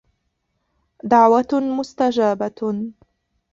دَعْوَةٌ 1.03 1.47
مُسْتَجَابَةٌ 1.53 2.91